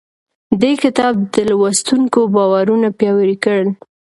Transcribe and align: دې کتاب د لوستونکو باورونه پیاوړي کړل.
دې 0.61 0.71
کتاب 0.83 1.13
د 1.33 1.35
لوستونکو 1.49 2.19
باورونه 2.35 2.87
پیاوړي 2.99 3.35
کړل. 3.43 3.69